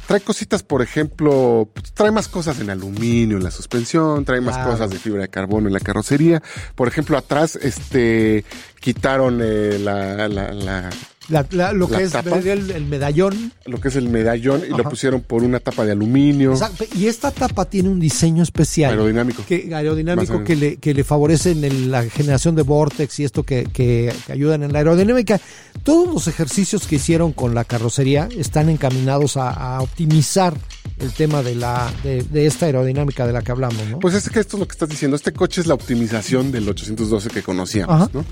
[0.08, 4.56] Trae cositas, por ejemplo, pues, trae más cosas en aluminio en la suspensión, trae más
[4.56, 4.72] Claro.
[4.72, 6.42] cosas de fibra de carbono en la carrocería.
[6.76, 8.44] Por ejemplo, atrás, este,
[8.80, 10.90] quitaron eh, la-
[11.30, 12.38] La- la- lo La que es tapa.
[12.38, 13.52] el, el medallón.
[13.66, 16.52] lo que es el medallón y lo pusieron por una tapa de aluminio.
[16.52, 18.92] Exacto, Y esta tapa tiene un diseño especial.
[18.92, 19.44] Aerodinámico.
[19.48, 23.44] Que, aerodinámico que le, que le favorece en el- la generación de vortex y esto
[23.44, 25.40] que, que- que ayudan en la aerodinámica.
[25.84, 30.54] Todos los ejercicios que hicieron con la carrocería están encaminados a, a optimizar
[31.00, 34.00] el tema de, la, de, de esta aerodinámica de la que hablamos, ¿no?
[34.00, 35.16] Pues es que esto es lo que estás diciendo.
[35.18, 38.10] Este coche es la optimización del 812 que conocíamos, Ajá.
[38.14, 38.24] ¿no?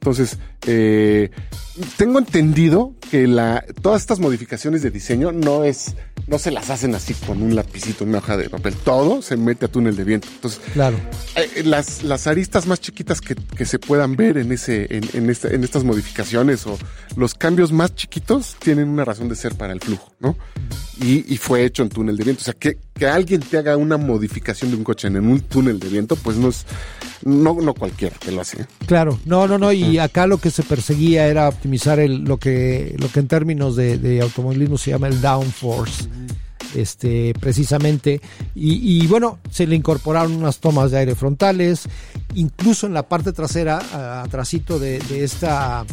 [0.00, 1.30] Entonces, eh,
[1.96, 5.94] tengo entendido que la, todas estas modificaciones de diseño no es,
[6.28, 8.74] no se las hacen así con un lapicito, una hoja de papel.
[8.74, 10.28] Todo se mete a túnel de viento.
[10.32, 10.96] Entonces, claro.
[11.34, 15.30] eh, las, las aristas más chiquitas que, que se puedan ver en ese, en, en,
[15.30, 16.78] esta- en estas modificaciones o
[17.16, 20.36] los cambios más chiquitos tienen una razón de ser para el flujo, ¿no?
[21.00, 22.40] Y, y fue hecho en túnel de viento.
[22.42, 25.78] O sea, que, que alguien te haga una modificación de un coche en un túnel
[25.78, 26.66] de viento, pues no es,
[27.24, 28.62] no, no cualquiera que lo hace.
[28.62, 28.66] ¿eh?
[28.86, 32.96] Claro, no, no, no, y acá lo que se perseguía era optimizar el, lo que
[32.98, 36.08] lo que en términos de, automovilismo se llama el downforce,
[36.74, 38.20] este, precisamente,
[38.54, 41.84] y, y bueno, se le incorporaron unas tomas de aire frontales,
[42.34, 45.84] incluso en la parte trasera, a- atrasito de, de esta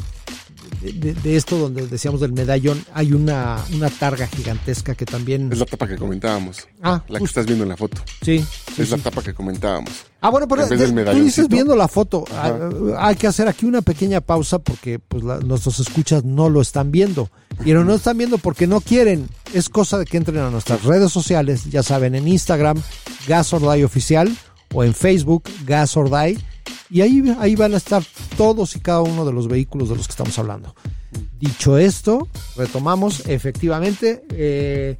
[0.81, 5.65] de, esto donde decíamos del medallón, hay una, una targa gigantesca que también Es la
[5.65, 6.67] tapa que comentábamos.
[6.81, 8.01] Ah, la que estás viendo en la foto.
[8.21, 9.91] sí, sí, es la tapa que comentábamos.
[10.21, 10.77] Ah, bueno, pero de-
[11.11, 12.25] tú dices viendo la foto.
[12.31, 12.57] Ajá.
[12.97, 16.61] ah, hay que hacer aquí una pequeña pausa porque pues la- nuestros escuchas no lo
[16.61, 17.29] están viendo.
[17.63, 19.29] Pero no están viendo porque no quieren.
[19.53, 22.81] Es cosa de que entren a nuestras redes sociales, ya saben, en Instagram,
[23.27, 24.35] Gas or Die Oficial,
[24.73, 26.37] o en Facebook, Gas or Die.
[26.89, 28.03] Y ahí, ahí van a estar
[28.37, 30.75] todos y cada uno de los vehículos de los que estamos hablando.
[31.39, 34.97] Dicho esto, retomamos, efectivamente, eh,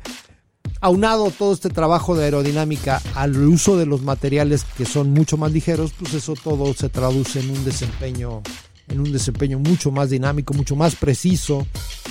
[0.82, 5.52] aunado todo este trabajo de aerodinámica al uso de los materiales que son mucho más
[5.52, 8.42] ligeros, pues eso todo se traduce en un desempeño
[8.88, 11.66] en un desempeño mucho más dinámico, mucho más preciso,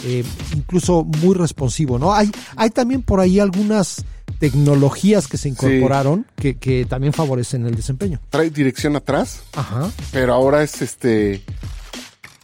[0.05, 0.25] eh,
[0.57, 2.13] incluso muy responsivo, ¿no?
[2.13, 4.05] Hay, hay también por ahí algunas
[4.39, 8.21] tecnologías que se incorporaron que, que también favorecen el desempeño.
[8.31, 9.91] Trae dirección atrás, Ajá.
[10.13, 11.43] pero ahora es este.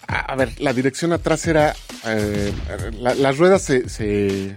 [0.07, 1.74] A a ver, la dirección atrás era.
[2.07, 2.53] eh,
[3.00, 4.57] la- las ruedas se, se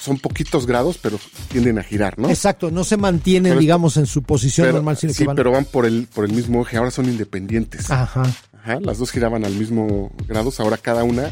[0.00, 2.28] son poquitos grados, pero tienden a girar, ¿no?
[2.30, 5.34] Exacto, no se mantienen, Pero- digamos, en su posición Pero- normal, sino sí, que van.
[5.36, 7.90] pero van por el, por el mismo eje, ahora son independientes.
[7.90, 8.22] Ajá.
[8.62, 11.30] Ajá, las dos giraban al mismo grados, ahora cada una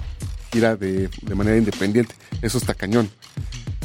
[0.53, 2.15] gira de, de manera independiente.
[2.43, 3.09] Eso está cañón.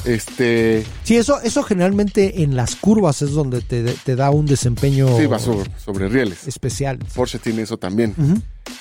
[0.05, 5.07] Este, Sí, eso, eso generalmente en las curvas es donde te, te da un desempeño
[5.17, 6.47] sí, va sobre, sobre rieles.
[6.47, 6.99] especial.
[7.15, 8.15] Porsche tiene eso también.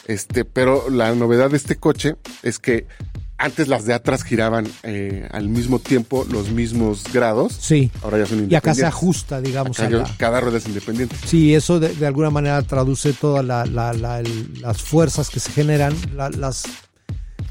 [0.07, 2.87] Este, pero la novedad de este coche es que
[3.41, 7.53] antes las de atrás giraban eh, al mismo tiempo los mismos grados.
[7.61, 7.91] Sí.
[8.03, 8.57] Ahora ya son Y independientes.
[8.59, 11.15] acá se ajusta, digamos, Acá a ya- la- cada rueda es independiente.
[11.25, 15.95] Sí, eso de, de alguna manera traduce todas la, la- las fuerzas que se generan,
[16.17, 16.65] las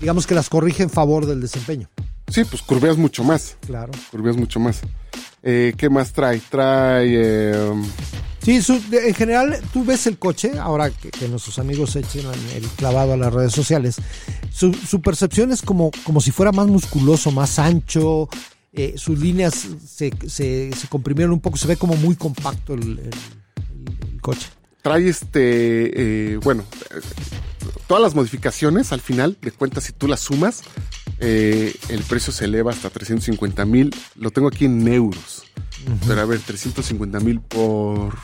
[0.02, 1.90] digamos que las corrige en favor del desempeño.
[2.30, 3.58] Sí, pues curveas mucho más.
[3.66, 3.92] Claro.
[4.12, 4.82] Curveas mucho más.
[5.44, 6.42] Eh, ¿Qué más trae?
[6.50, 7.08] Trae.
[7.14, 7.74] eh,
[8.44, 12.26] Sí, su- de- en general tú ves el coche, ahora que, que nuestros amigos echen
[12.56, 13.98] el clavado a las redes sociales,
[14.54, 18.30] su, su percepción es como, como si fuera más musculoso, más ancho,
[18.72, 22.84] eh, sus líneas se, se- se comprimieron un poco, se ve como muy compacto el,
[22.84, 24.48] el- el- el coche.
[24.82, 26.32] trae este.
[26.34, 26.64] eh, bueno,
[27.88, 30.62] todas las modificaciones al final de cuentas, si tú las sumas,
[31.20, 33.94] eh, el precio se eleva hasta 350 mil.
[34.16, 35.44] Lo tengo aquí en euros.
[36.08, 38.18] Pero a ver, 350 mil por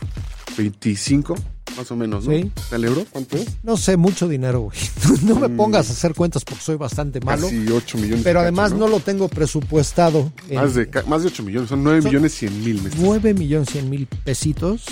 [0.58, 1.36] 25,
[1.78, 2.32] más o menos, ¿no?
[2.32, 2.52] Sí.
[2.56, 3.06] ¿Está el euro?
[3.12, 3.48] ¿Cuánto es?
[3.64, 4.78] No sé, mucho dinero, güey.
[5.24, 7.44] No me pongas a hacer cuentas porque soy bastante malo.
[7.48, 8.24] Casi 8 millones.
[8.24, 10.32] Pero además cacho, no lo tengo presupuestado.
[10.50, 12.82] en Más de, más de 8 millones, son 9 Son- millones 100 mil.
[12.82, 14.84] me estás- 9 millones 100 mil pesitos.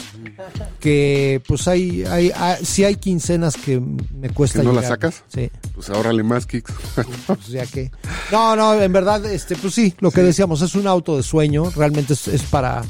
[0.79, 4.59] Que pues hay, hay, hay, sí hay quincenas que me cuesta.
[4.59, 4.97] ¿Que no las llegar.
[4.99, 5.23] sacas?
[5.27, 6.73] Sí, Pues ahórrale más, Kicks.
[7.27, 7.91] pues ya que.
[8.31, 11.69] No, no, en verdad, este, pues sí, lo que decíamos, es un auto de sueño.
[11.75, 12.83] Realmente es, es para,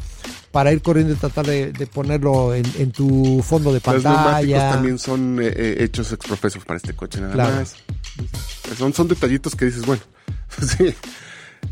[0.51, 4.23] para ir corriendo y tratar de, de ponerlo en, en tu fondo de Los neumáticos
[4.23, 4.71] pantalla.
[4.71, 7.55] también son eh, eh, hechos exprofesos para este coche, nada Claro.
[7.55, 7.75] más.
[8.77, 10.01] Son, son detallitos que dices, bueno,
[10.61, 10.93] sí,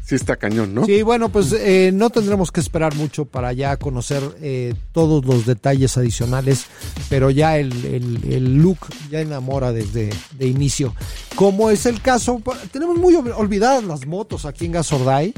[0.06, 0.86] sí está cañón, ¿no?
[0.86, 5.46] Sí, bueno, pues eh, no tendremos que esperar mucho para ya conocer eh, todos los
[5.46, 6.66] detalles adicionales,
[7.10, 8.78] pero ya el, el- el look
[9.12, 10.96] ya enamora desde de inicio.
[11.36, 15.34] Como es el caso, tenemos muy ol- olvidadas las motos aquí en Gasordai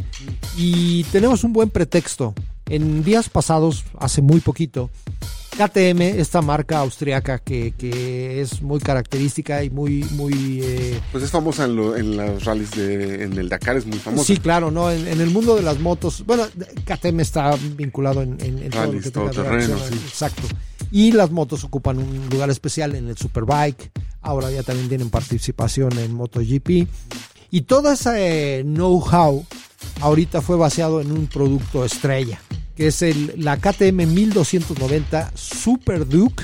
[0.58, 2.34] y tenemos un buen pretexto.
[2.72, 4.90] En días pasados, hace muy poquito,
[5.58, 11.30] KTM, esta marca austriaca que, que es muy característica y muy, muy eh, Pues es
[11.32, 14.24] famosa en, lo- en rallies de, en el Dakar, es muy famosa.
[14.24, 14.90] Sí, claro, ¿no?
[14.90, 16.46] En, en el mundo de las motos, bueno,
[16.86, 20.06] KTM está vinculado en, en, en todo lo que tenga todoterreno, reacción, sí.
[20.08, 20.44] Exacto.
[20.92, 23.92] Y las motos ocupan un lugar especial en el Superbike.
[24.22, 26.88] Ahora ya también tienen participación en MotoGP.
[27.52, 29.46] Y todo ese eh, know-how
[30.00, 32.40] ahorita fue basado en un producto estrella,
[32.76, 36.44] que es el, la KTM 1290 Super Duke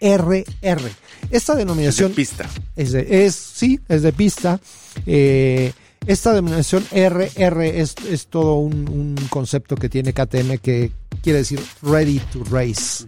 [0.00, 0.90] RR.
[1.30, 2.48] Esta Es de denominación pista.
[2.76, 4.60] es, de- es sí, es de pista.
[5.06, 5.72] Eh,
[6.06, 10.92] esta denominación RR es, es todo un, un concepto que tiene KTM que
[11.22, 13.04] quiere decir Ready to Race.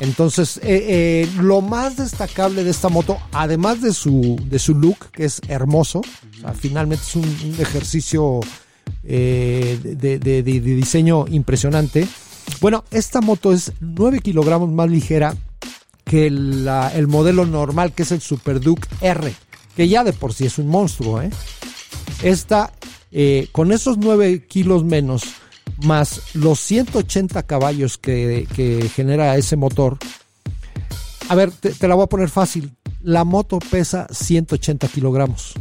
[0.00, 0.62] Entonces, eh,
[1.24, 5.40] eh, lo más destacable de esta moto, además de su, de su look, que es
[5.48, 8.40] hermoso, o sea, finalmente es un, un ejercicio
[9.06, 12.06] eh, de, diseño impresionante.
[12.60, 15.34] Bueno, esta moto es 9 kilogramos más ligera
[16.04, 19.34] que la- el modelo normal, que es el Super Duke R,
[19.76, 21.22] que ya de por sí es un monstruo.
[21.22, 21.30] ¿eh?
[22.22, 22.72] Esta,
[23.10, 25.22] eh, con esos 9 kilos menos,
[25.82, 29.98] más los 180 caballos que, que genera ese motor,
[31.28, 32.70] a ver, te, te la voy a poner fácil.
[33.02, 35.54] La moto pesa 180 kilogramos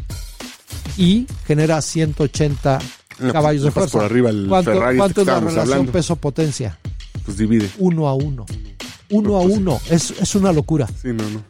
[0.98, 2.80] y genera 180
[3.28, 3.98] No, caballos de pues, fuerza.
[3.98, 6.80] por arriba el ¿Cuánto, Ferrari este cuánto es la relación peso-potencia?
[7.26, 7.70] Pues divide.
[7.78, 8.46] Uno a uno.
[9.10, 9.80] Uno a Pues uno.
[9.90, 10.88] Es, es una locura.
[11.02, 11.44] Sí, no, no.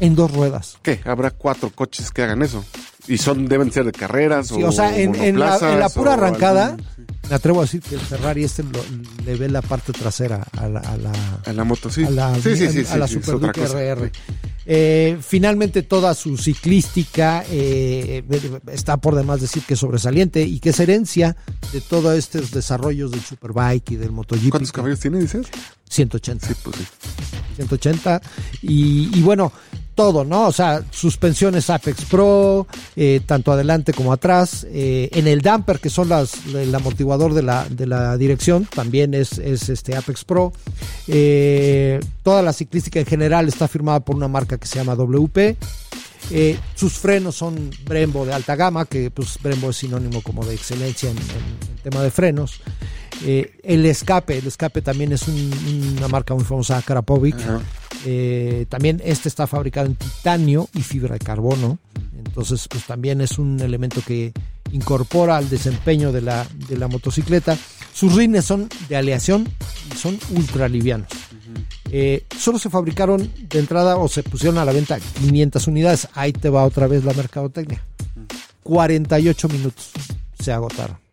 [0.00, 0.78] En dos ruedas.
[0.82, 1.00] ¿Qué?
[1.04, 2.64] Habrá cuatro coches que hagan eso.
[3.08, 5.88] Y son, deben ser de carreras Sí, o o sea, en, en la, en la
[5.88, 7.02] pura arrancada, algún- sí.
[7.30, 8.84] me atrevo a decir que el Ferrari este lo-
[9.24, 11.12] le ve la parte trasera a la, a la,
[11.46, 12.04] A la moto, sí.
[12.04, 13.60] a la, sí, sí, sí, a la Super Duke.
[13.66, 14.10] RR.
[14.70, 18.22] Eh, finalmente toda su ciclística eh,
[18.70, 21.36] está por demás decir que es sobresaliente y que es herencia
[21.72, 24.50] de todos estos desarrollos del Superbike y del MotoGP.
[24.50, 25.46] ¿Cuántos caballos tiene, dices?
[25.88, 26.46] 180.
[26.46, 26.84] Sí, pues sí.
[27.56, 28.20] 180
[28.60, 29.50] y, y bueno,
[29.98, 30.46] todo, ¿no?
[30.46, 34.64] O sea, suspensiones Apex Pro, eh, tanto adelante como atrás.
[34.70, 39.12] eh, en el damper, que son las, el amortiguador de la, de la dirección, también
[39.12, 40.52] es, es este Apex Pro.
[41.08, 45.56] Eh, toda la ciclística en general está firmada por una marca que se llama WP.
[46.76, 51.10] Sus frenos son Brembo de alta gama, que pues Brembo es sinónimo como de excelencia
[51.10, 52.60] en, en- tema de frenos.
[53.24, 57.34] El escape, el escape también es un- una marca muy famosa, Karapovic.
[58.04, 61.78] Eh, también este está fabricado en titanio y fibra de carbono.
[62.16, 64.32] Entonces, pues también es un elemento que,
[64.72, 67.56] incorpora al desempeño de la, de la motocicleta.
[67.92, 69.48] Sus rines son de aleación
[69.92, 71.08] y son ultra livianos.
[71.90, 76.08] Eh, solo se fabricaron de entrada o se pusieron a la venta 500 unidades.
[76.14, 77.82] Ahí te va otra vez la mercadotecnia.
[78.62, 79.90] 48 minutos
[80.38, 81.07] se agotaron.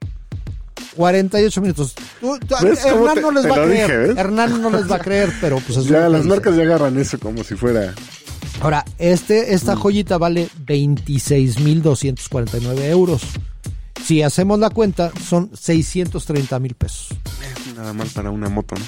[0.95, 1.93] 48 minutos.
[2.21, 4.07] Tú- tú- ¿Ves cómo Hernán te- no les va a creer.
[4.09, 4.19] dije?
[4.21, 7.19] Hernán no les va a creer, pero pues es Ya las marcas ya agarran eso
[7.19, 7.93] como si fuera.
[8.61, 13.21] Ahora, este, esta joyita vale 26.249 euros.
[14.03, 17.09] Si hacemos la cuenta, son 630 mil pesos.
[17.75, 18.85] Nada mal para una moto, ¿no?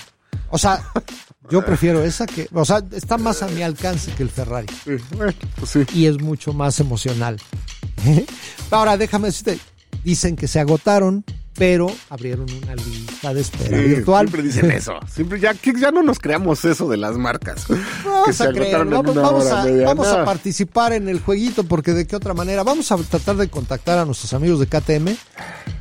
[0.50, 0.82] O sea,
[1.50, 4.91] yo prefiero esa que, o sea, está más a mi alcance que el Ferrari Sí,
[5.15, 5.84] bueno, pues sí.
[5.93, 7.38] y es mucho más emocional.
[8.72, 9.60] Ahora, déjame decirte,
[10.04, 11.26] dicen que se agotaron,
[11.58, 14.28] pero abrieron una lista de espera Sí, virtual.
[14.28, 15.00] Siempre dicen eso.
[15.08, 17.65] Siempre ya no nos creamos eso de las marcas.
[18.06, 22.63] Vamos a creer, vamos, a, vamos participar en el jueguito porque de qué otra manera
[22.63, 25.15] vamos a tratar de contactar a nuestros amigos de KTM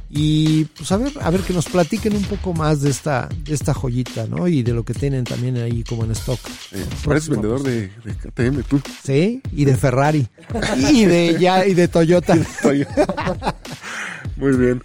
[0.09, 3.55] y pues a ver a ver que nos platiquen un poco más de esta de
[3.55, 4.49] esta joyita, ¿no?
[4.49, 6.39] Y de lo que tienen también ahí como en stock.
[6.73, 8.81] Eh, pareces vendedor de, de KTM, tú.
[9.03, 10.29] Sí, y de Ferrari
[10.77, 12.35] y de ya y de Toyota.
[14.37, 14.83] Muy bien.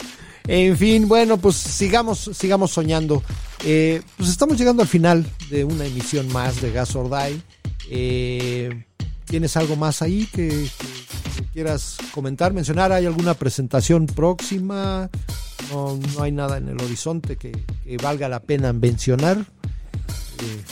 [0.47, 3.23] En fin, bueno, pues sigamos, sigamos soñando.
[3.63, 7.41] Eh, pues estamos llegando al final de una emisión más de Gas or Die.
[7.89, 8.85] Eh,
[9.25, 10.67] ¿Tienes algo más ahí que,
[11.53, 12.91] quieras comentar, mencionar?
[12.91, 15.09] ¿Hay alguna presentación próxima?
[15.71, 17.51] No, no hay nada en el horizonte que,
[17.83, 19.37] que valga la pena mencionar.
[19.37, 20.63] Eh,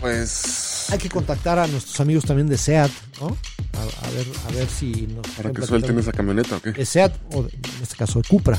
[0.00, 0.75] Pues.
[0.90, 3.26] Hay que contactar a nuestros amigos también de SEAT, ¿no?
[3.28, 6.72] A, a ver, a ver si nos Para que suelten esa camioneta, ¿o qué?
[6.72, 8.58] de SEAT o de- en este caso de Cupra.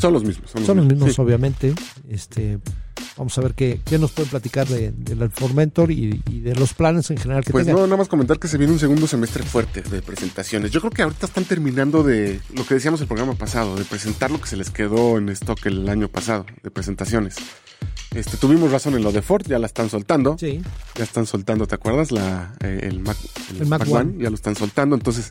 [0.00, 0.50] Son los mismos.
[0.50, 1.20] Son los Son los mismos, Sí.
[1.20, 1.74] obviamente.
[2.08, 2.58] Este,
[3.16, 6.74] vamos a ver qué, qué nos pueden platicar de, del Formentor y, y de los
[6.74, 7.80] planes en general que Pues tengan.
[7.82, 10.70] no, nada más comentar que se viene un segundo semestre fuerte de presentaciones.
[10.70, 14.30] Yo creo que ahorita están terminando de lo que decíamos el programa pasado, de presentar
[14.30, 17.36] lo que se les quedó en stock el año pasado, de presentaciones.
[18.14, 20.36] Este, tuvimos razón en lo de Ford, ya la están soltando.
[20.38, 20.60] Sí,
[20.96, 22.10] Ya están soltando, ¿te acuerdas?
[22.10, 23.16] La, eh, el Mac,
[23.58, 24.14] El Mac One.
[24.18, 25.28] ya lo están soltando, entonces...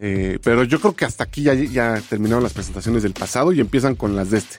[0.00, 3.60] eh, pero yo creo que hasta aquí ya, ya terminaron las presentaciones del pasado y
[3.60, 4.56] empiezan con las de este.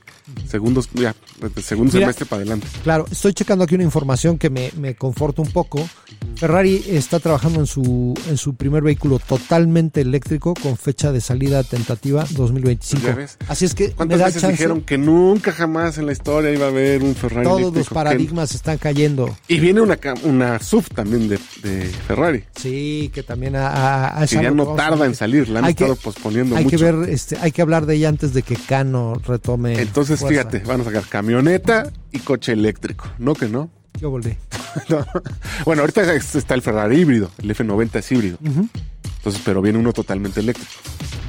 [0.48, 1.14] Segundos, ya,
[1.62, 2.06] segundo Mira.
[2.06, 2.68] semestre para adelante.
[2.84, 3.06] claro.
[3.12, 5.86] Estoy checando aquí una información que me, me conforta un poco.
[6.36, 11.64] Ferrari está trabajando en su, en su primer vehículo totalmente eléctrico con fecha de salida
[11.64, 13.08] tentativa 2025.
[13.08, 13.38] Ya ves.
[13.48, 14.54] Así es que me ¿Cuántas da veces chance.
[14.54, 17.88] dijeron que nunca jamás en la historia iba a haber un Ferrari Todos los?
[17.90, 19.36] Que- paradigmas están cayendo.
[19.48, 24.42] Y viene una, una SUV también de, de Ferrari, Sí, que también ha- es que
[24.42, 26.78] ya no a tarda en salir, la han Hay que- estado posponiendo Hay mucho.
[26.78, 29.80] que ver, este, hay que hablar de ella antes de que Cano retome.
[29.82, 30.50] Entonces, fuerza.
[30.50, 33.70] fíjate, van a sacar camioneta y coche eléctrico, ¿no que no?
[34.00, 34.36] Yo volví.
[34.90, 35.06] No.
[35.66, 38.38] Bueno, ahorita es- está el Ferrari híbrido, el F90 es híbrido.
[38.42, 40.72] Entonces, pero viene uno totalmente eléctrico.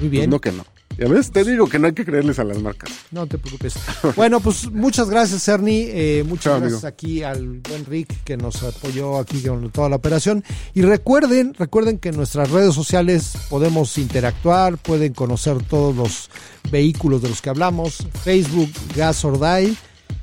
[0.01, 0.31] Muy Pues bien.
[0.31, 0.65] no que no.
[0.99, 2.91] Ya ves, te digo que no hay que creerles a las marcas.
[3.11, 3.75] No te preocupes.
[4.17, 5.91] Bueno, pues muchas gracias, Ernie.
[5.93, 6.89] Eh, muchas Chao, gracias amigo.
[6.89, 10.45] aquí al buen Rick que nos apoyó aquí con toda la operación.
[10.75, 16.31] Y recuerden, recuerden que en nuestras redes sociales podemos interactuar, pueden conocer todos los
[16.71, 18.07] vehículos de los que hablamos.
[18.23, 19.75] Facebook, Gas or Die,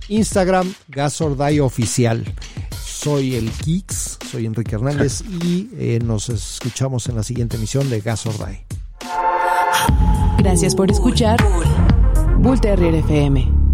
[0.09, 2.23] Instagram, Gas or Die Oficial.
[2.85, 8.01] Soy el Kix, soy Enrique Hernández y eh, nos escuchamos en la siguiente emisión de
[8.01, 8.65] Gas or Die.
[10.39, 11.37] Gracias por escuchar
[12.39, 13.68] Bull Terrier FM.